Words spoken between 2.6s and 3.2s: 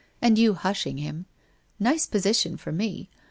me